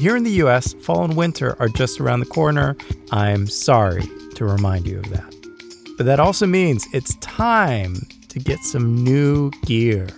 [0.00, 2.74] Here in the US, fall and winter are just around the corner.
[3.12, 5.34] I'm sorry to remind you of that.
[5.98, 7.96] But that also means it's time
[8.30, 10.08] to get some new gear.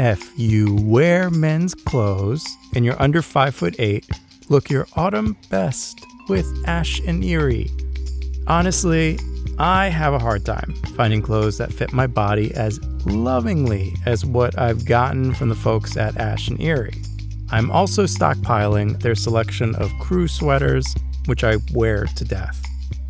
[0.00, 4.08] If you wear men's clothes and you're under 5 foot 8,
[4.48, 7.70] look your autumn best with Ash and Erie.
[8.48, 9.20] Honestly,
[9.60, 14.58] I have a hard time finding clothes that fit my body as lovingly as what
[14.58, 17.00] I've gotten from the folks at Ash and Erie.
[17.52, 20.86] I'm also stockpiling their selection of crew sweaters,
[21.26, 22.64] which I wear to death.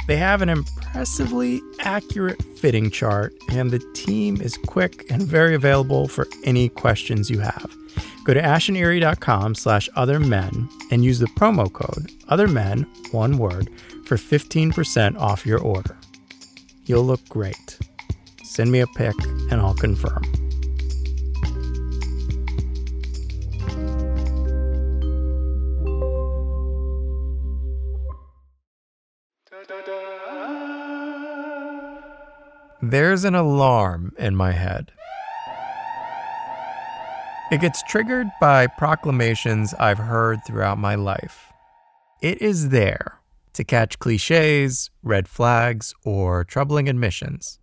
[0.07, 6.09] They have an impressively accurate fitting chart, and the team is quick and very available
[6.09, 7.71] for any questions you have.
[8.25, 13.71] Go to ashanderie.com slash othermen and use the promo code othermen, one word,
[14.05, 15.97] for 15% off your order.
[16.85, 17.79] You'll look great.
[18.45, 19.15] Send me a pic
[19.51, 20.25] and I'll confirm.
[32.91, 34.91] There's an alarm in my head.
[37.53, 41.53] It gets triggered by proclamations I've heard throughout my life.
[42.21, 43.21] It is there
[43.53, 47.61] to catch cliches, red flags, or troubling admissions.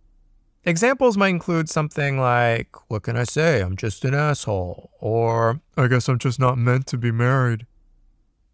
[0.64, 3.60] Examples might include something like, What can I say?
[3.60, 4.92] I'm just an asshole.
[4.98, 7.66] Or, I guess I'm just not meant to be married.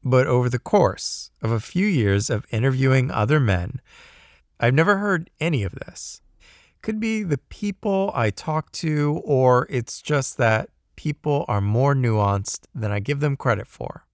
[0.02, 3.80] But over the course of a few years of interviewing other men,
[4.58, 6.20] I've never heard any of this.
[6.84, 12.66] Could be the people I talk to, or it's just that people are more nuanced
[12.74, 14.04] than I give them credit for.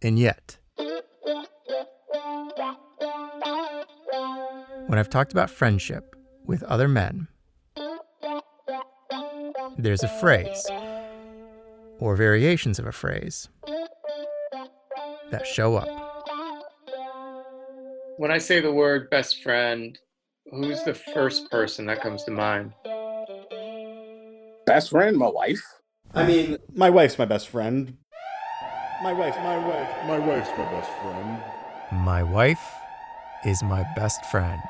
[0.00, 0.58] And yet,
[4.86, 7.26] when I've talked about friendship with other men,
[9.76, 10.70] there's a phrase,
[11.98, 13.48] or variations of a phrase,
[15.32, 15.88] that show up.
[18.18, 19.98] When I say the word best friend,
[20.50, 22.72] who's the first person that comes to mind?
[24.66, 25.62] Best friend, my wife.
[26.14, 27.96] I mean, my wife's my best friend.
[29.02, 31.42] My wife, my wife, my wife's my best friend.
[31.92, 32.62] My wife
[33.44, 34.60] is my best friend.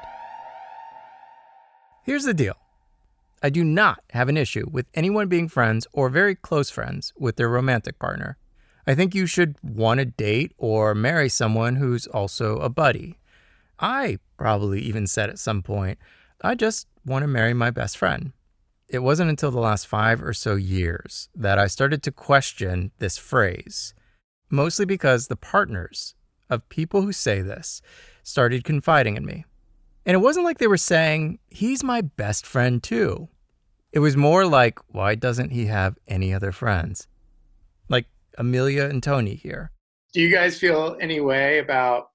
[2.05, 2.57] Here's the deal
[3.43, 7.37] I do not have an issue with anyone being friends or very close friends with
[7.37, 8.37] their romantic partner.
[8.87, 13.19] I think you should want to date or marry someone who's also a buddy.
[13.79, 15.99] I probably even said at some point,
[16.43, 18.33] I just want to marry my best friend.
[18.89, 23.17] It wasn't until the last five or so years that I started to question this
[23.17, 23.95] phrase,
[24.51, 26.15] mostly because the partners
[26.51, 27.81] of people who say this
[28.23, 29.45] started confiding in me.
[30.07, 33.29] And it wasn't like they were saying, he's my best friend too.
[33.93, 37.09] It was more like, why doesn't he have any other friends?
[37.89, 38.07] Like
[38.37, 39.71] Amelia and Tony here.
[40.13, 42.11] Do you guys feel any way about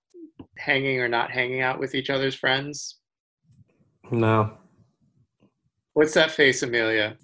[0.59, 2.99] hanging or not hanging out with each other's friends?
[4.11, 4.57] No.
[5.93, 7.17] What's that face, Amelia?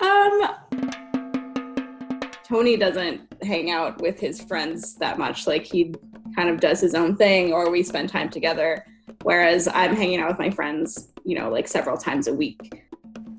[0.00, 0.42] Um,
[2.44, 5.46] Tony doesn't hang out with his friends that much.
[5.46, 5.94] Like he
[6.36, 8.84] kind of does his own thing, or we spend time together.
[9.22, 12.82] Whereas I'm hanging out with my friends, you know, like several times a week.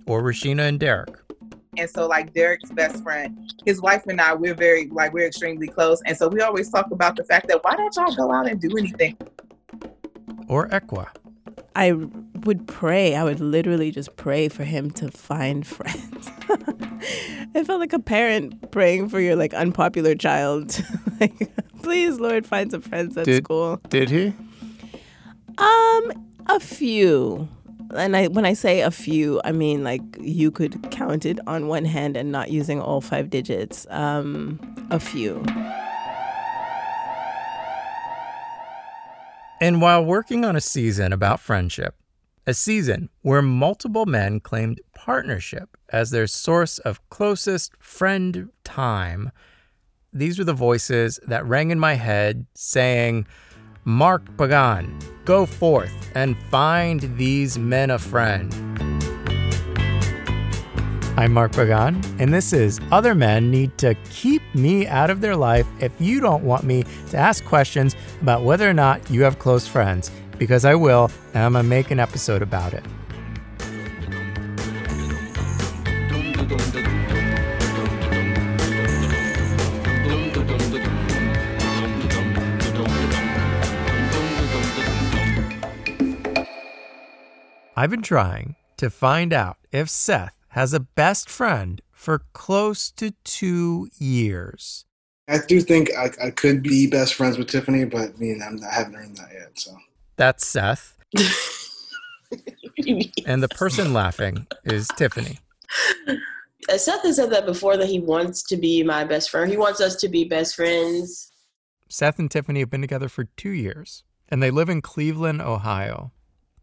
[0.05, 1.22] Or Rashina and Derek.
[1.77, 5.67] And so, like Derek's best friend, his wife and I, we're very like we're extremely
[5.67, 6.01] close.
[6.05, 8.59] And so we always talk about the fact that why don't y'all go out and
[8.59, 9.17] do anything?
[10.47, 11.07] Or Equa.
[11.75, 11.93] I
[12.43, 13.15] would pray.
[13.15, 16.29] I would literally just pray for him to find friends.
[17.55, 20.79] I felt like a parent praying for your like unpopular child.
[21.19, 21.51] like,
[21.81, 23.79] please, Lord, find some friends at Did- school.
[23.89, 24.33] Did he?
[25.57, 26.11] Um,
[26.47, 27.47] a few.
[27.95, 31.67] And I when I say a few, I mean like you could count it on
[31.67, 33.85] one hand and not using all five digits.
[33.89, 34.59] Um,
[34.89, 35.43] a few.
[39.61, 41.95] And while working on a season about friendship,
[42.45, 49.31] a season where multiple men claimed partnership as their source of closest friend time,
[50.11, 53.25] these were the voices that rang in my head saying,
[53.85, 58.53] Mark Pagan, go forth and find these men a friend.
[61.17, 65.35] I'm Mark Pagan, and this is Other Men Need to Keep Me Out of Their
[65.35, 69.37] Life if you don't want me to ask questions about whether or not you have
[69.37, 72.85] close friends, because I will, and I'm gonna make an episode about it.
[87.83, 93.11] I've been trying to find out if Seth has a best friend for close to
[93.25, 94.85] two years.
[95.27, 98.57] I do think I, I could be best friends with Tiffany, but I mean, I'm,
[98.63, 99.59] I haven't earned that yet.
[99.59, 99.75] So
[100.15, 100.97] That's Seth.
[103.25, 105.39] and the person laughing is Tiffany.
[106.07, 109.51] Uh, Seth has said that before that he wants to be my best friend.
[109.51, 111.33] He wants us to be best friends.
[111.89, 116.13] Seth and Tiffany have been together for two years, and they live in Cleveland, Ohio.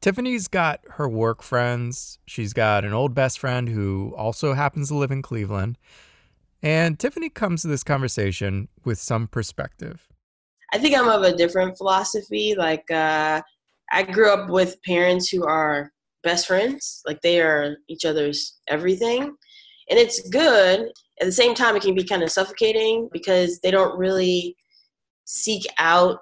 [0.01, 2.19] Tiffany's got her work friends.
[2.27, 5.77] She's got an old best friend who also happens to live in Cleveland.
[6.63, 10.09] And Tiffany comes to this conversation with some perspective.
[10.73, 12.55] I think I'm of a different philosophy.
[12.57, 13.43] Like, uh,
[13.93, 15.93] I grew up with parents who are
[16.23, 19.23] best friends, like, they are each other's everything.
[19.23, 20.91] And it's good.
[21.21, 24.57] At the same time, it can be kind of suffocating because they don't really
[25.25, 26.21] seek out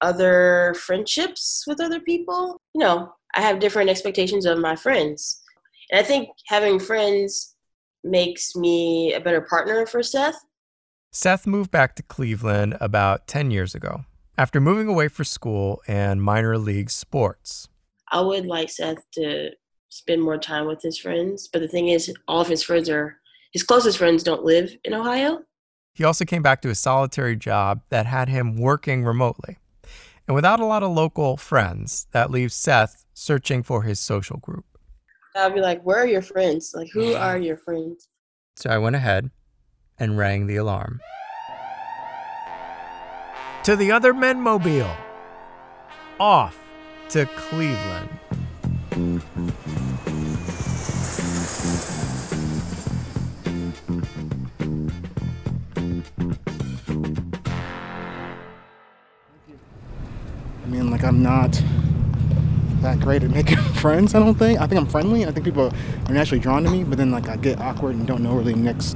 [0.00, 2.60] other friendships with other people.
[2.74, 5.42] You know, I have different expectations of my friends.
[5.90, 7.54] And I think having friends
[8.02, 10.42] makes me a better partner for Seth.
[11.12, 14.04] Seth moved back to Cleveland about 10 years ago
[14.38, 17.68] after moving away for school and minor league sports.
[18.10, 19.50] I would like Seth to
[19.88, 23.18] spend more time with his friends, but the thing is, all of his friends are
[23.52, 25.40] his closest friends don't live in Ohio.
[25.94, 29.56] He also came back to a solitary job that had him working remotely.
[30.28, 34.66] And without a lot of local friends, that leaves Seth searching for his social group.
[35.34, 36.72] I'll be like, "Where are your friends?
[36.74, 37.26] Like, who uh-huh.
[37.26, 38.08] are your friends?"
[38.56, 39.30] So I went ahead
[39.98, 41.00] and rang the alarm.
[43.64, 44.94] To the other men mobile.
[46.20, 46.58] Off
[47.10, 48.08] to Cleveland.
[60.62, 61.60] I mean, like I'm not
[62.86, 64.14] that great at making friends.
[64.14, 64.60] I don't think.
[64.60, 65.72] I think I'm friendly, I think people
[66.08, 66.84] are naturally drawn to me.
[66.84, 68.94] But then, like, I get awkward and don't know really next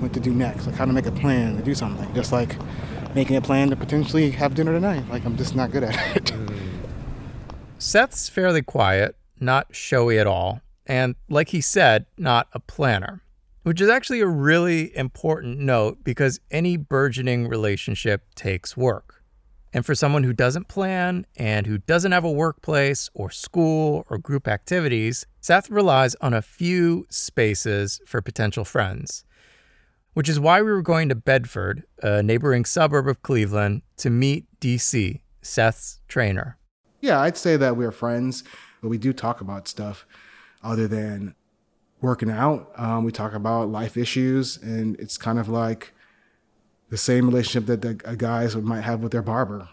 [0.00, 0.66] what to do next.
[0.66, 2.12] Like, how to make a plan to do something.
[2.14, 2.56] Just like
[3.14, 5.08] making a plan to potentially have dinner tonight.
[5.08, 6.32] Like, I'm just not good at it.
[7.78, 13.22] Seth's fairly quiet, not showy at all, and like he said, not a planner,
[13.62, 19.17] which is actually a really important note because any burgeoning relationship takes work.
[19.78, 24.18] And for someone who doesn't plan and who doesn't have a workplace or school or
[24.18, 29.22] group activities, Seth relies on a few spaces for potential friends.
[30.14, 34.46] Which is why we were going to Bedford, a neighboring suburb of Cleveland, to meet
[34.60, 36.58] DC, Seth's trainer.
[37.00, 38.42] Yeah, I'd say that we're friends,
[38.82, 40.06] but we do talk about stuff
[40.60, 41.36] other than
[42.00, 42.72] working out.
[42.74, 45.94] Um, we talk about life issues, and it's kind of like
[46.90, 49.68] the same relationship that the guys might have with their barber.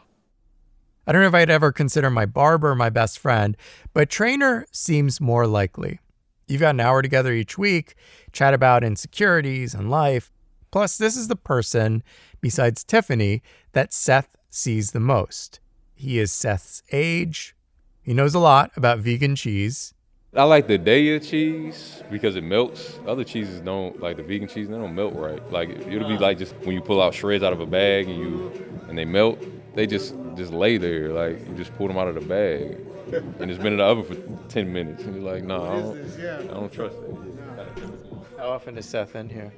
[1.08, 3.56] I don't know if I'd ever consider my barber my best friend,
[3.94, 6.00] but trainer seems more likely.
[6.48, 7.96] You've got an hour together each week,
[8.32, 10.32] chat about insecurities and life.
[10.72, 12.04] Plus, this is the person,
[12.42, 13.42] besides Tiffany,
[13.72, 15.60] that Seth sees the most.
[15.96, 17.56] He is Seth's age.
[18.02, 19.95] He knows a lot about vegan cheese.
[20.36, 23.00] I like the Daiya cheese because it melts.
[23.08, 24.68] Other cheeses don't like the vegan cheese.
[24.68, 25.42] They don't melt right.
[25.52, 28.20] Like it'll be like just when you pull out shreds out of a bag and
[28.20, 28.52] you
[28.90, 29.40] and they melt.
[29.76, 31.10] They just just lay there.
[31.10, 32.78] Like you just pull them out of the bag
[33.14, 35.04] and it's been in the oven for ten minutes.
[35.04, 38.38] And you're like, no, nah, I don't, I don't trust it.
[38.38, 39.54] How often is Seth in here?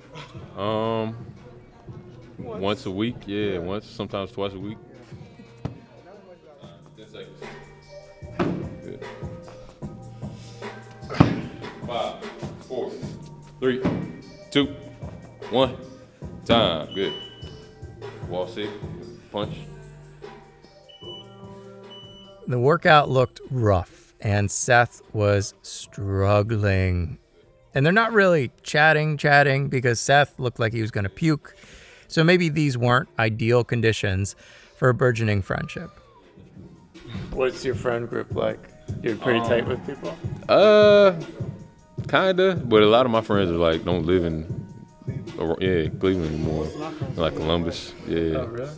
[0.57, 1.17] Um,
[2.37, 3.15] once a week.
[3.25, 4.77] Yeah, once, sometimes twice a week.
[13.59, 13.81] Three,
[14.51, 14.65] two,
[15.49, 15.75] one.
[16.45, 16.93] Time.
[16.93, 17.13] Good.
[18.29, 18.69] Wall sit.
[19.31, 19.55] Punch.
[22.47, 27.17] The workout looked rough, and Seth was struggling.
[27.75, 31.55] And they're not really chatting, chatting, because Seth looked like he was going to puke.
[32.07, 34.37] So maybe these weren't ideal conditions
[34.77, 35.91] for a burgeoning friendship.
[37.31, 38.69] What's your friend group like?
[39.03, 40.17] You're pretty tight with people?
[40.47, 41.13] Uh,
[42.07, 42.55] kinda.
[42.55, 44.45] But a lot of my friends are like don't live in,
[45.37, 46.67] or- yeah, Cleveland anymore.
[47.15, 47.93] Like Columbus.
[48.07, 48.37] Yeah.
[48.37, 48.69] Oh,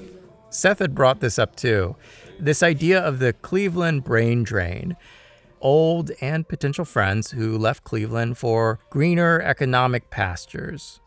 [0.49, 1.95] Seth had brought this up too.
[2.39, 4.95] This idea of the Cleveland brain drain.
[5.61, 11.01] Old and potential friends who left Cleveland for greener economic pastures.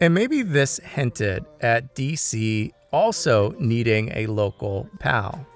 [0.00, 5.46] And maybe this hinted at DC also needing a local pal.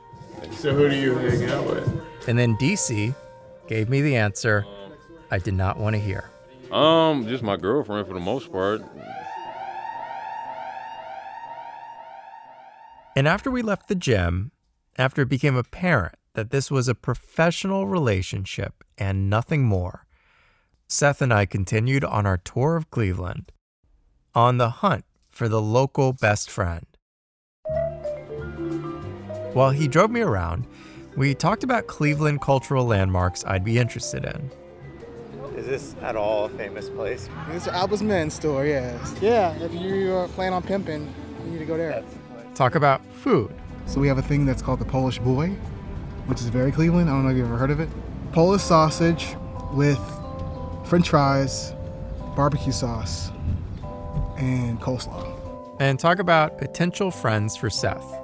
[0.53, 2.29] So who do you hang out with?
[2.29, 3.15] And then DC
[3.67, 4.65] gave me the answer
[5.31, 6.31] I did not want to hear.
[6.73, 8.83] Um, just my girlfriend for the most part.
[13.17, 14.53] And after we left the gym,
[14.97, 20.07] after it became apparent that this was a professional relationship and nothing more,
[20.89, 23.53] Seth and I continued on our tour of Cleveland
[24.35, 26.87] on the hunt for the local best friend.
[29.53, 30.67] While he drove me around,
[31.17, 34.51] we talked about Cleveland cultural landmarks I'd be interested in.
[35.61, 37.29] Is this at all a famous place?
[37.51, 39.15] It's Alba's Men's store, yes.
[39.21, 41.13] Yeah, if you uh, plan on pimping,
[41.45, 42.03] you need to go there.
[42.55, 43.55] Talk about food.
[43.85, 45.49] So we have a thing that's called the Polish Boy,
[46.29, 47.11] which is very Cleveland.
[47.11, 47.91] I don't know if you've ever heard of it.
[48.33, 49.37] Polish sausage
[49.75, 50.01] with
[50.87, 51.75] french fries,
[52.35, 53.31] barbecue sauce,
[54.39, 55.77] and coleslaw.
[55.79, 58.15] And talk about potential friends for Seth.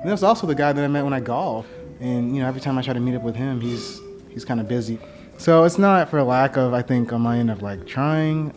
[0.00, 1.66] And there's also the guy that I met when I golf.
[2.00, 4.00] And you know, every time I try to meet up with him, he's
[4.30, 4.98] he's kind of busy.
[5.38, 8.52] So it's not for lack of, I think, on my end of like trying.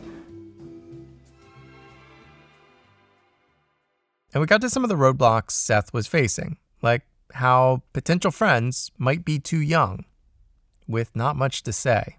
[4.33, 8.91] And we got to some of the roadblocks Seth was facing, like how potential friends
[8.97, 10.05] might be too young,
[10.87, 12.17] with not much to say.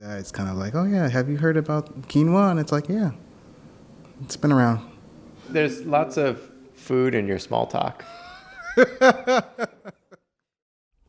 [0.00, 2.50] It's kind of like, oh yeah, have you heard about quinoa?
[2.50, 3.10] And it's like, yeah,
[4.22, 4.88] it's been around.
[5.48, 8.04] There's lots of food in your small talk.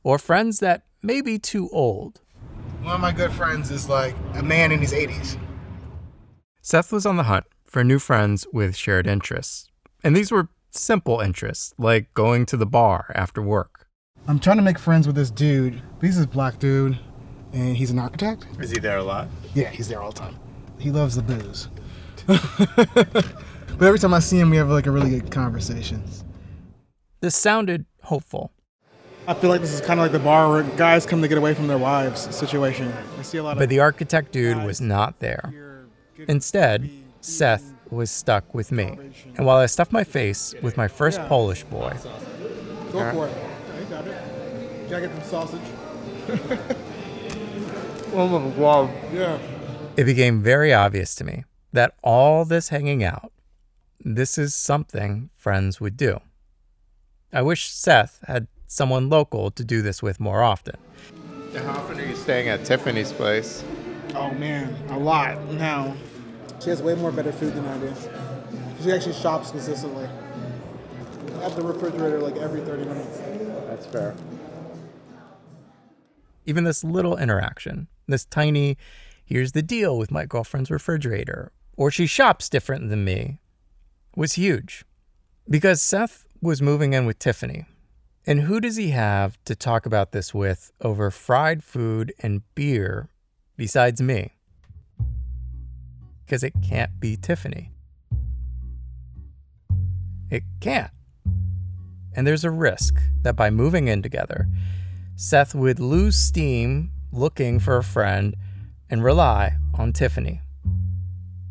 [0.04, 2.22] Or friends that may be too old.
[2.82, 5.40] One of my good friends is like a man in his 80s.
[6.62, 9.70] Seth was on the hunt for new friends with shared interests.
[10.04, 13.88] And these were simple interests, like going to the bar after work.
[14.28, 15.80] I'm trying to make friends with this dude.
[16.02, 16.98] He's this black dude,
[17.54, 18.48] and he's an architect.
[18.60, 19.28] Is he there a lot?
[19.54, 20.40] Yeah, he's there all the time.
[20.80, 21.68] He loves the booze.
[22.26, 26.26] but every time I see him, we have like a really good conversations.
[27.20, 28.52] This sounded hopeful.
[29.32, 31.38] I feel like this is kind of like the bar where guys come to get
[31.38, 32.94] away from their wives situation.
[33.18, 33.60] I see a lot of.
[33.60, 35.54] But the architect dude was not there.
[36.28, 36.90] Instead,
[37.22, 38.98] Seth was stuck with me.
[39.38, 41.96] And while I stuffed my face with my first Polish boy,
[42.92, 43.38] Go for it.
[43.38, 44.90] Yeah, you got it.
[44.90, 45.62] Gotta get some sausage.
[48.14, 48.90] Oh my god.
[49.14, 49.40] Yeah.
[49.96, 53.32] it became very obvious to me that all this hanging out,
[54.04, 56.20] this is something friends would do.
[57.32, 60.78] I wish Seth had someone local to do this with more often.
[61.54, 63.66] How often are you staying at Tiffany's place?
[64.16, 65.94] Oh man, a lot now.
[66.62, 67.94] She has way more better food than I do.
[68.82, 70.08] She actually shops consistently.
[71.42, 73.18] At the refrigerator like every 30 minutes.
[73.68, 74.16] That's fair.
[76.46, 78.78] Even this little interaction, this tiny,
[79.26, 83.40] here's the deal with my girlfriend's refrigerator, or she shops different than me,
[84.16, 84.86] was huge.
[85.50, 87.66] Because Seth was moving in with Tiffany.
[88.26, 93.10] And who does he have to talk about this with over fried food and beer
[93.58, 94.34] besides me?
[96.24, 97.72] Because it can't be Tiffany.
[100.30, 100.92] It can't.
[102.16, 104.48] And there's a risk that by moving in together,
[105.16, 108.36] Seth would lose steam looking for a friend
[108.90, 110.42] and rely on Tiffany.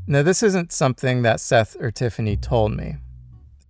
[0.06, 2.96] Now, this isn't something that Seth or Tiffany told me.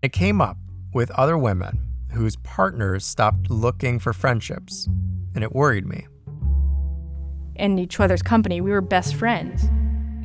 [0.02, 0.56] It came up
[0.92, 4.88] with other women whose partners stopped looking for friendships,
[5.34, 6.06] and it worried me.
[7.56, 8.60] in each other's company.
[8.60, 9.68] We were best friends.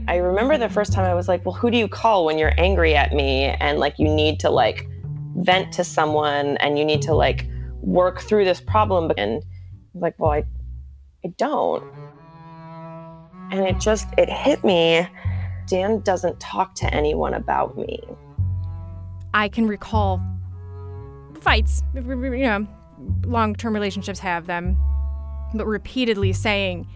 [0.07, 2.53] I remember the first time I was like, well, who do you call when you're
[2.57, 4.87] angry at me and like you need to like
[5.37, 7.47] vent to someone and you need to like
[7.81, 9.11] work through this problem?
[9.17, 9.47] And I
[9.93, 10.43] was like, well, I,
[11.25, 11.83] I don't.
[13.51, 15.07] And it just, it hit me.
[15.67, 17.99] Dan doesn't talk to anyone about me.
[19.33, 20.21] I can recall
[21.45, 22.67] fights, you know,
[23.23, 24.75] long term relationships have them,
[25.53, 26.87] but repeatedly saying,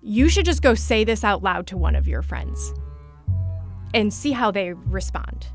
[0.00, 2.72] you should just go say this out loud to one of your friends
[3.92, 5.46] and see how they respond.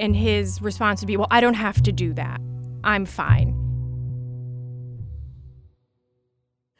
[0.00, 2.40] And his response would be, well, I don't have to do that.
[2.82, 3.54] I'm fine.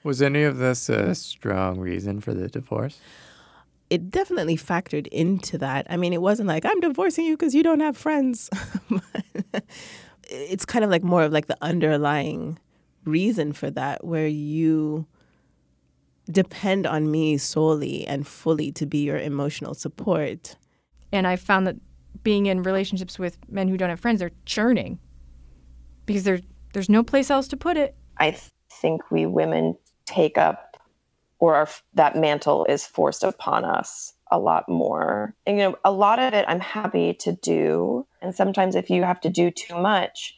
[0.02, 2.98] Was any of this a strong reason for the divorce?
[3.90, 5.86] It definitely factored into that.
[5.88, 8.50] I mean, it wasn't like, I'm divorcing you because you don't have friends.
[10.34, 12.58] it's kind of like more of like the underlying
[13.04, 15.06] reason for that, where you
[16.30, 20.56] depend on me solely and fully to be your emotional support.
[21.12, 21.76] And I found that
[22.22, 24.98] being in relationships with men who don't have friends, they're churning
[26.06, 26.40] because there,
[26.72, 27.94] there's no place else to put it.
[28.16, 28.50] I th-
[28.80, 29.76] think we women
[30.06, 30.76] take up
[31.38, 35.34] or our, that mantle is forced upon us a lot more.
[35.46, 38.06] And, you know, a lot of it I'm happy to do.
[38.20, 40.34] And sometimes if you have to do too much,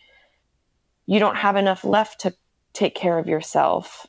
[1.06, 2.34] you don't have enough left to
[2.72, 4.06] take care of yourself.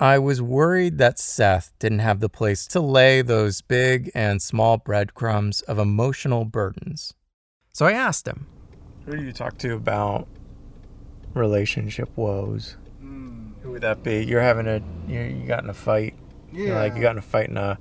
[0.00, 4.76] I was worried that Seth didn't have the place to lay those big and small
[4.76, 7.14] breadcrumbs of emotional burdens.
[7.72, 8.48] So I asked him,
[9.06, 10.26] Who do you talk to about
[11.32, 12.76] relationship woes?
[12.98, 13.52] Hmm.
[13.62, 14.24] Who would that be?
[14.24, 16.14] You're having a, you you got in a fight.
[16.52, 17.78] You're like, you got in a fight in a,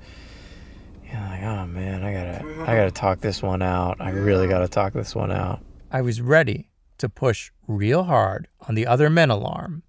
[1.13, 3.97] you're like, oh man, I gotta, I gotta talk this one out.
[3.99, 5.61] I really gotta talk this one out.
[5.91, 9.83] I was ready to push real hard on the other men alarm,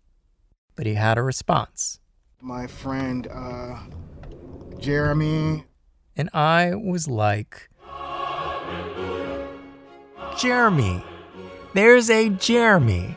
[0.77, 1.99] but he had a response.
[2.41, 3.79] My friend uh,
[4.79, 5.65] Jeremy.
[6.17, 7.71] And I was like,
[10.39, 11.03] Jeremy.
[11.73, 13.17] There's a Jeremy.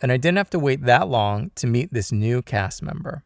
[0.00, 3.24] And I didn't have to wait that long to meet this new cast member.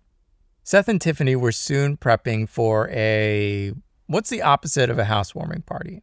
[0.69, 3.73] Seth and Tiffany were soon prepping for a
[4.07, 6.03] what's the opposite of a housewarming party?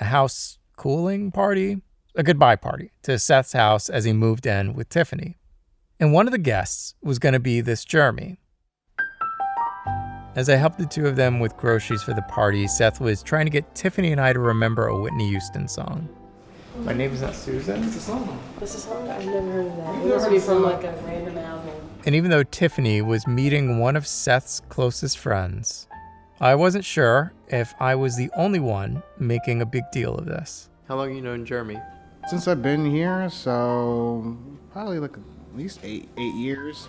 [0.00, 1.80] A house cooling party?
[2.14, 5.38] A goodbye party to Seth's house as he moved in with Tiffany.
[5.98, 8.36] And one of the guests was going to be this Jeremy.
[10.36, 13.46] As I helped the two of them with groceries for the party, Seth was trying
[13.46, 16.06] to get Tiffany and I to remember a Whitney Houston song.
[16.80, 17.82] My name is not Susan.
[17.82, 18.38] It's a song.
[18.60, 19.08] This is song?
[19.08, 20.04] I've never heard of that.
[20.04, 21.41] It must be from like a random album.
[22.04, 25.86] And even though Tiffany was meeting one of Seth's closest friends,
[26.40, 30.68] I wasn't sure if I was the only one making a big deal of this.
[30.88, 31.78] How long have you known Jeremy?
[32.28, 34.36] Since I've been here, so
[34.72, 36.88] probably like at least eight eight years.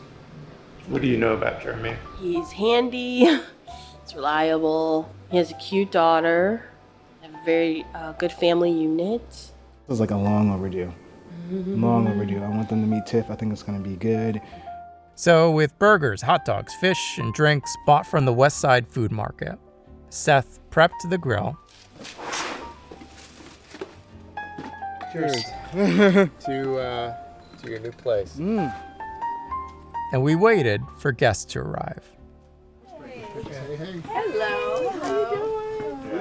[0.88, 1.96] What do you know about Jeremy?
[2.20, 3.26] He's handy.
[3.26, 5.14] He's reliable.
[5.30, 6.66] He has a cute daughter.
[7.24, 9.22] A very uh, good family unit.
[9.22, 10.92] It was like a long overdue.
[11.52, 12.42] Long overdue.
[12.42, 13.30] I want them to meet Tiff.
[13.30, 14.42] I think it's gonna be good.
[15.16, 19.60] So, with burgers, hot dogs, fish, and drinks bought from the West Side Food Market,
[20.10, 21.58] Seth prepped the grill.
[25.12, 25.44] Cheers.
[25.74, 27.16] to uh,
[27.62, 28.36] to your new place.
[28.38, 28.74] Mm.
[30.12, 32.04] and we waited for guests to arrive.
[32.96, 33.14] Hello.
[34.14, 34.73] How you doing?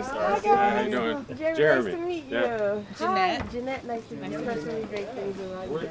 [0.09, 1.27] How you doing?
[1.37, 1.91] Jeremy, Jeremy.
[1.93, 2.75] Nice to meet Yeah.
[2.75, 2.87] you.
[2.99, 3.51] Jeanette.
[3.53, 4.39] Jeanette, nice to meet you.
[4.43, 5.89] Personally, great things about you.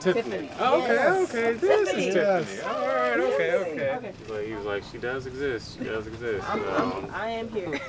[0.00, 0.50] Tiffany.
[0.58, 1.30] Oh, okay, Yes.
[1.30, 1.52] okay.
[1.52, 2.06] This Tiffany.
[2.08, 2.60] is Tiffany.
[2.72, 3.90] All right, okay, okay.
[3.96, 4.12] Okay.
[4.28, 5.78] But he was like, she does exist.
[5.78, 6.48] She does exist.
[6.48, 7.80] I'm, Um, I'm, I am here.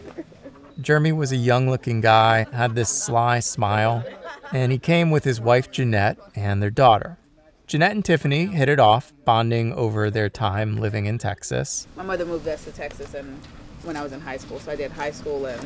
[0.80, 4.04] Jeremy was a young looking guy, had this sly smile,
[4.52, 7.18] and he came with his wife Jeanette and their daughter.
[7.66, 11.86] Jeanette and Tiffany hit it off, bonding over their time living in Texas.
[11.96, 13.40] My mother moved us to Texas and
[13.84, 14.58] when I was in high school.
[14.58, 15.60] So I did high school and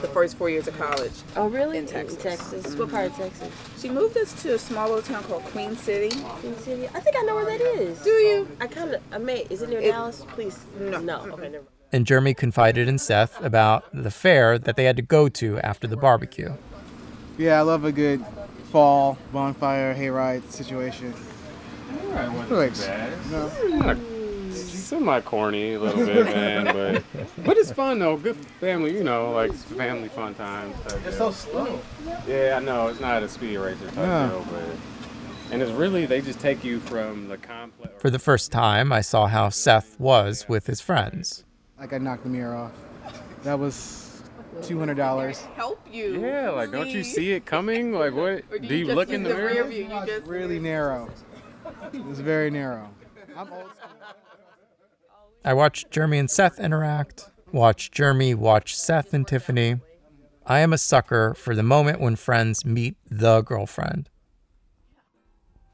[0.00, 1.12] the first four years of college.
[1.36, 1.78] Oh, really?
[1.78, 2.22] In Texas.
[2.22, 2.66] Texas.
[2.66, 2.90] What mm-hmm.
[2.90, 3.50] part of Texas?
[3.78, 6.14] She moved us to a small little town called Queen City.
[6.40, 6.88] Queen City.
[6.94, 8.00] I think I know where that is.
[8.00, 8.48] Do you?
[8.60, 9.02] I kind of.
[9.12, 9.46] I may.
[9.50, 10.24] Is it near It- Dallas?
[10.28, 10.58] Please.
[10.78, 11.00] No.
[11.00, 11.20] No.
[11.20, 11.42] Okay.
[11.42, 11.52] Never.
[11.52, 11.66] mind.
[11.90, 15.86] And Jeremy confided in Seth about the fair that they had to go to after
[15.86, 16.52] the barbecue.
[17.38, 18.22] Yeah, I love a good
[18.70, 21.14] fall bonfire hayride situation.
[22.08, 23.30] Alright, wasn't too bad.
[23.30, 24.17] No.
[24.88, 28.16] It's semi corny a little bit, man, but but it's fun though.
[28.16, 30.74] Good family, you know, like family fun times.
[30.86, 31.30] type It's deal.
[31.30, 31.80] so slow.
[32.26, 34.28] Yeah, I know it's not a speed racer type Yeah.
[34.28, 34.64] deal, but
[35.52, 37.92] and it's really they just take you from the complex.
[38.00, 41.44] For the first time, I saw how Seth was with his friends.
[41.78, 42.72] Like I knocked the mirror off.
[43.42, 44.22] That was
[44.62, 45.40] two hundred dollars.
[45.54, 46.18] Help you.
[46.22, 47.92] Yeah, like don't you see it coming?
[47.92, 48.42] Like what?
[48.50, 49.46] Or Do you look in the mirror?
[49.48, 49.82] rear view?
[49.84, 51.10] You just Really narrow.
[51.92, 52.88] It's very narrow.
[53.36, 53.90] I'm old school.
[55.44, 59.76] I watched Jeremy and Seth interact, watched Jeremy watch Seth and Tiffany.
[60.44, 64.08] I am a sucker for the moment when friends meet the girlfriend.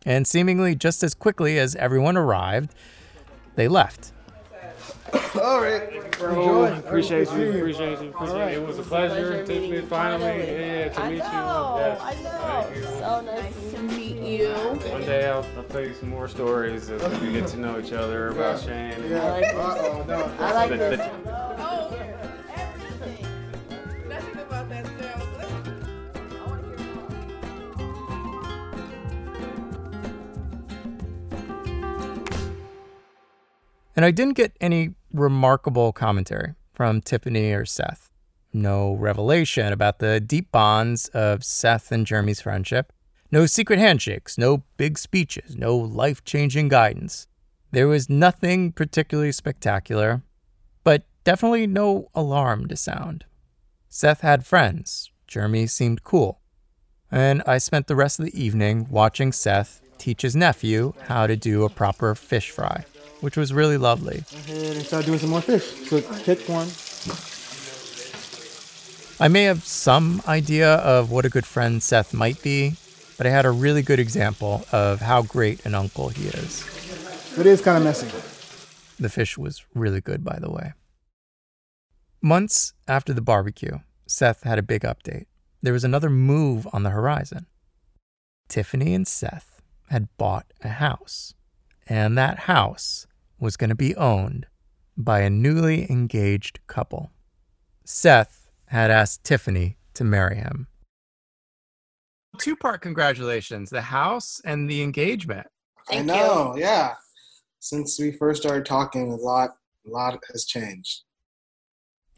[0.04, 2.74] And seemingly just as quickly as everyone arrived,
[3.54, 4.12] they left.
[5.42, 5.90] All right.
[6.18, 6.78] Bro, Enjoy.
[6.78, 8.52] appreciate you, appreciate you, appreciate Alright.
[8.54, 8.62] you.
[8.62, 9.68] It was a pleasure, meeting Tiffany.
[9.68, 10.52] you Finally, finally.
[10.52, 11.24] yeah, to I meet know.
[11.24, 11.82] you.
[11.82, 12.00] Yes.
[12.02, 12.62] I know.
[12.62, 12.82] Thank you.
[12.84, 14.48] So nice to meet you.
[14.92, 17.92] One day I'll, I'll tell you some more stories as we get to know each
[17.92, 18.94] other about Shane.
[19.08, 19.22] Yeah.
[19.24, 19.54] I like.
[19.54, 20.32] Uh-oh, no.
[20.38, 20.98] I like The- this.
[20.98, 21.33] the-
[33.96, 38.10] And I didn't get any remarkable commentary from Tiffany or Seth.
[38.52, 42.92] No revelation about the deep bonds of Seth and Jeremy's friendship.
[43.30, 47.26] No secret handshakes, no big speeches, no life changing guidance.
[47.72, 50.22] There was nothing particularly spectacular,
[50.84, 53.24] but definitely no alarm to sound.
[53.88, 55.10] Seth had friends.
[55.26, 56.40] Jeremy seemed cool.
[57.10, 61.36] And I spent the rest of the evening watching Seth teach his nephew how to
[61.36, 62.84] do a proper fish fry,
[63.24, 64.22] which was really lovely.
[64.30, 65.64] Go ahead and start doing some more fish.
[65.88, 66.68] So pick one.
[69.18, 72.74] I may have some idea of what a good friend Seth might be,
[73.16, 76.66] but I had a really good example of how great an uncle he is.
[77.38, 78.08] It is kind of messy.
[79.00, 80.74] The fish was really good, by the way.
[82.20, 85.24] Months after the barbecue, Seth had a big update.
[85.62, 87.46] There was another move on the horizon.
[88.50, 91.32] Tiffany and Seth had bought a house,
[91.88, 93.06] and that house
[93.38, 94.46] was going to be owned
[94.96, 97.10] by a newly engaged couple.
[97.84, 100.68] Seth had asked Tiffany to marry him.
[102.38, 105.46] Two part congratulations the house and the engagement.
[105.90, 106.94] I know, yeah.
[107.60, 109.50] Since we first started talking, a lot,
[109.86, 111.02] a lot has changed.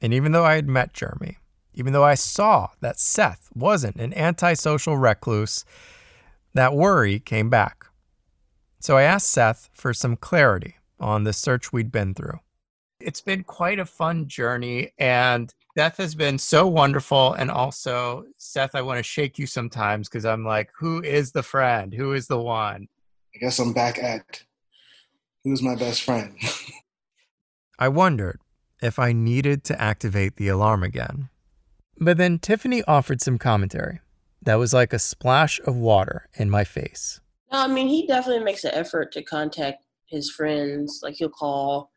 [0.01, 1.39] And even though I had met Jeremy,
[1.75, 5.65] even though I saw that Seth wasn't an antisocial recluse,
[6.55, 7.87] that worry came back.
[8.81, 12.39] So I asked Seth for some clarity on the search we'd been through.
[13.01, 17.35] It's been quite a fun journey, and Seth has been so wonderful.
[17.35, 21.43] And also, Seth, I want to shake you sometimes because I'm like, who is the
[21.43, 21.93] friend?
[21.93, 22.89] Who is the one?
[23.35, 24.43] I guess I'm back at
[25.45, 26.35] who's my best friend.
[27.79, 28.41] I wondered
[28.81, 31.29] if I needed to activate the alarm again.
[31.99, 34.01] But then Tiffany offered some commentary
[34.43, 37.21] that was like a splash of water in my face.
[37.53, 41.01] No, I mean he definitely makes an effort to contact his friends.
[41.03, 41.91] Like he'll call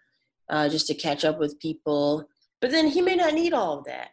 [0.49, 2.27] uh, just to catch up with people.
[2.61, 4.11] But then he may not need all of that.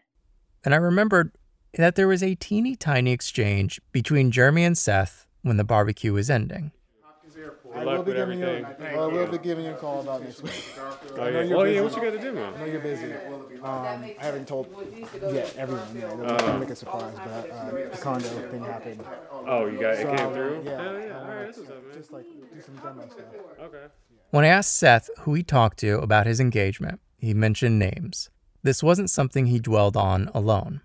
[0.65, 1.33] And I remembered
[1.75, 6.31] that there was a teeny tiny exchange between Jeremy and Seth when the barbecue was
[6.31, 6.73] ending.
[7.77, 8.67] I will be giving you.
[8.81, 10.53] I will be giving you a call about next week.
[11.19, 11.43] Oh, yeah.
[11.43, 12.53] you're Oh, yeah, what you gotta do, man?
[12.55, 13.13] I know you're busy.
[13.15, 14.67] Um, I haven't told
[15.33, 15.97] yet everyone.
[15.97, 16.37] You I'm Uh.
[16.39, 19.03] gonna make a surprise, but uh, the condo thing happened.
[19.33, 20.63] Oh, you got- it So, came uh, through?
[20.65, 20.83] Yeah.
[20.83, 21.07] Hell yeah.
[21.07, 21.97] I All wanna right, that's what's up, man.
[21.97, 23.25] Just like do some demo stuff.
[23.63, 23.85] Okay.
[24.31, 28.29] When I asked Seth who he talked to about his engagement, he mentioned names.
[28.63, 30.81] This wasn't something he dwelled on alone.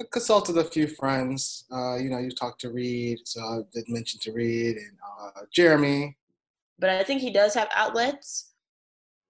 [0.00, 1.64] I consulted a few friends.
[1.70, 5.42] Uh, you know, you talked to Reed, so I did mention to Reed and uh,
[5.52, 6.16] Jeremy.
[6.80, 8.54] But I think he does have outlets.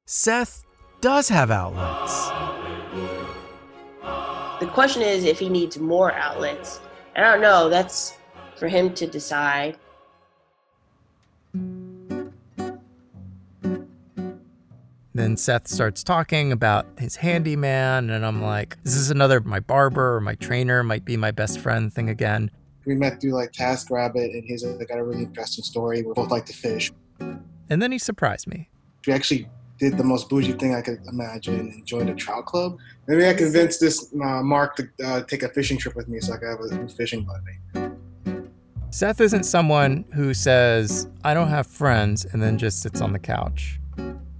[0.07, 0.65] Seth
[1.03, 2.29] does have outlets.
[4.61, 6.81] The question is if he needs more outlets.
[7.15, 7.69] I don't know.
[7.69, 8.17] That's
[8.57, 9.77] for him to decide.
[15.17, 20.17] Then Seth starts talking about his handyman, and I'm like, this is another my barber
[20.17, 22.51] or my trainer might be my best friend thing again?
[22.85, 26.03] We met through like Task Rabbit, and he's like, I got a really interesting story.
[26.03, 26.93] We both like to fish.
[27.21, 28.69] And then he surprised me.
[29.07, 29.49] We actually
[29.79, 32.79] did the most bougie thing I could imagine and joined a trout club.
[33.07, 36.33] Maybe I convinced this uh, Mark to uh, take a fishing trip with me so
[36.33, 37.95] I could have a new fishing buddy.
[38.91, 43.19] Seth isn't someone who says, I don't have friends, and then just sits on the
[43.19, 43.81] couch.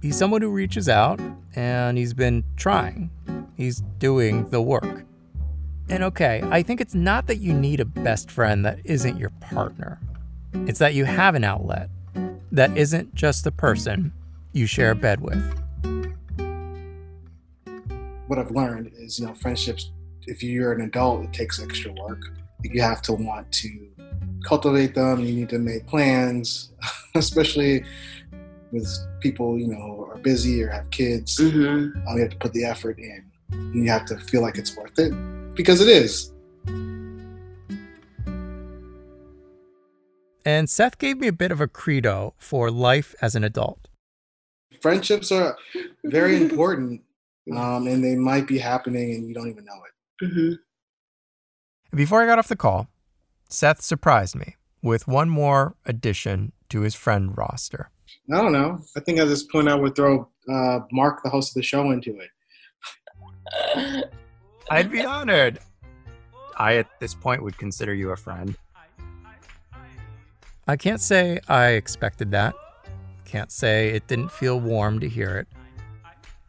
[0.05, 1.19] He's someone who reaches out
[1.55, 3.09] and he's been trying.
[3.57, 5.03] He's doing the work.
[5.89, 9.31] And okay, I think it's not that you need a best friend that isn't your
[9.41, 9.99] partner,
[10.67, 11.89] it's that you have an outlet
[12.51, 14.13] that isn't just the person
[14.53, 15.41] you share a bed with.
[18.27, 19.89] What I've learned is, you know, friendships,
[20.27, 22.21] if you're an adult, it takes extra work.
[22.61, 23.87] You have to want to
[24.45, 25.21] cultivate them.
[25.21, 26.69] You need to make plans,
[27.15, 27.83] especially
[28.71, 28.87] with
[29.21, 31.37] people, you know, are busy or have kids.
[31.37, 32.07] Mm-hmm.
[32.07, 33.23] Um, you have to put the effort in.
[33.51, 35.13] And you have to feel like it's worth it
[35.55, 36.31] because it is.
[40.45, 43.87] And Seth gave me a bit of a credo for life as an adult.
[44.81, 45.57] Friendships are
[46.03, 47.01] very important,
[47.55, 50.25] um, and they might be happening and you don't even know it.
[50.25, 50.53] Mm-hmm.
[51.97, 52.87] Before I got off the call,
[53.49, 57.89] Seth surprised me with one more addition to his friend roster.
[58.31, 58.79] I don't know.
[58.97, 61.91] I think at this point I would throw uh, Mark, the host of the show,
[61.91, 64.09] into it.
[64.69, 65.59] I'd be honored.
[66.57, 68.55] I, at this point, would consider you a friend.
[70.67, 72.55] I can't say I expected that.
[73.25, 75.47] Can't say it didn't feel warm to hear it.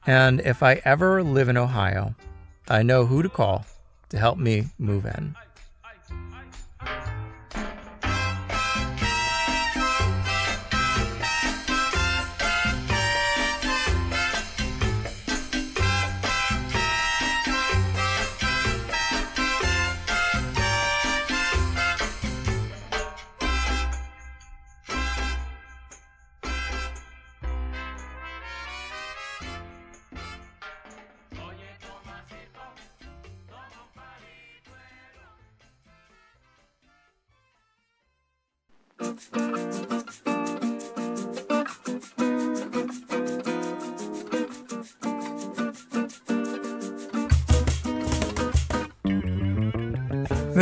[0.06, 2.14] And if I ever live in Ohio,
[2.68, 3.66] I know who to call
[4.08, 5.34] to help me move in.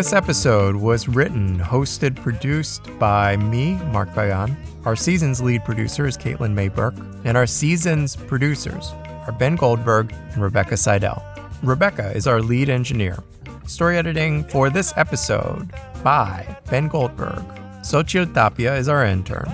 [0.04, 4.54] This episode was written, hosted, produced by me, Mark Pagan.
[4.84, 8.92] Our season's lead producer is Caitlin May Burke, and our season's producers
[9.26, 11.24] are Ben Goldberg and Rebecca Seidel.
[11.62, 13.24] Rebecca is our lead engineer.
[13.66, 17.42] Story editing for this episode by Ben Goldberg.
[17.80, 19.46] Xochitl Tapia is our intern.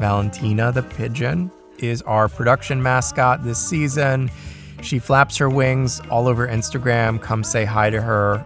[0.00, 4.30] Valentina the Pigeon is our production mascot this season.
[4.80, 7.20] She flaps her wings all over Instagram.
[7.20, 8.42] Come say hi to her.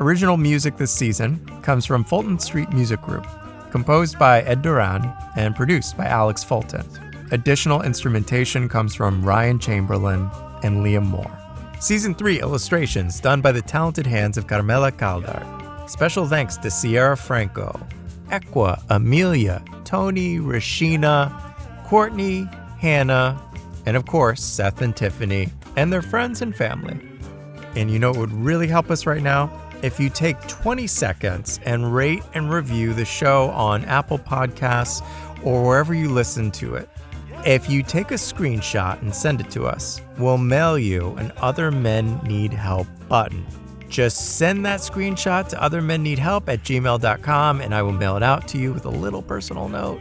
[0.00, 3.26] Original music this season comes from Fulton Street Music Group,
[3.70, 6.84] composed by Ed Duran and produced by Alex Fulton.
[7.30, 10.28] Additional instrumentation comes from Ryan Chamberlain
[10.62, 11.38] and Liam Moore.
[11.80, 15.88] Season 3 illustrations done by the talented hands of Carmela Caldar.
[15.88, 17.86] Special thanks to Sierra Franco,
[18.28, 21.30] Equa, Amelia, Tony, Rashina,
[21.84, 23.40] Courtney, Hannah,
[23.86, 27.00] and of course, Seth and Tiffany, and their friends and family.
[27.76, 29.50] And you know what would really help us right now?
[29.82, 35.04] If you take 20 seconds and rate and review the show on Apple Podcasts
[35.44, 36.88] or wherever you listen to it.
[37.44, 41.72] If you take a screenshot and send it to us, we'll mail you an Other
[41.72, 43.44] Men Need Help button.
[43.88, 48.58] Just send that screenshot to othermenneedhelp at gmail.com and I will mail it out to
[48.58, 50.00] you with a little personal note.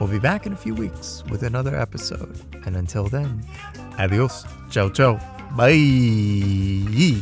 [0.00, 2.40] We'll be back in a few weeks with another episode.
[2.64, 3.44] And until then,
[3.98, 4.46] adios.
[4.70, 5.20] Ciao, ciao.
[5.56, 7.20] Bye.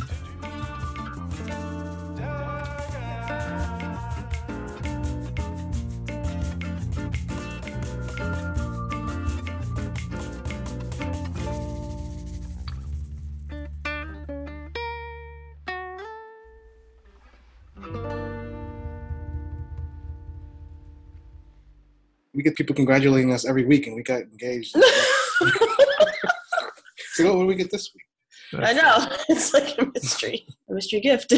[22.33, 24.71] We get people congratulating us every week, and we got engaged.
[27.13, 28.63] so what do we get this week?
[28.63, 29.07] I know.
[29.29, 30.47] It's like a mystery.
[30.69, 31.33] A mystery gift.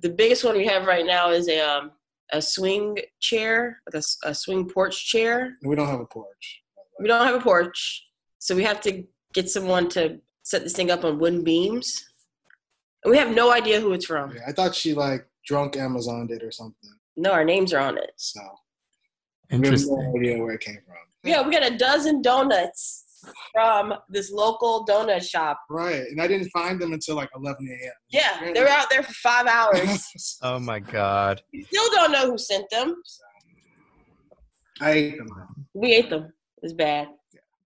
[0.00, 1.90] the biggest one we have right now is a um
[2.32, 5.56] a swing chair, like a, s- a swing porch chair.
[5.64, 6.62] We don't have a porch.
[7.00, 8.04] We don't have a porch,
[8.38, 12.04] so we have to get someone to set this thing up on wooden beams.
[13.04, 14.32] And we have no idea who it's from.
[14.34, 16.90] Yeah, I thought she like drunk Amazoned it or something.
[17.16, 18.10] No, our names are on it.
[18.16, 18.56] So we have
[19.50, 19.96] Interesting.
[19.96, 20.96] no idea where it came from.
[21.24, 23.04] Yeah, we got a dozen donuts
[23.52, 25.58] from this local donut shop.
[25.70, 27.92] Right, and I didn't find them until like 11 a.m.
[28.10, 30.38] Yeah, they were out there for five hours.
[30.42, 31.42] Oh my God.
[31.52, 32.94] You still don't know who sent them.
[34.80, 35.28] I ate them.
[35.74, 36.32] We ate them.
[36.62, 37.08] It's bad.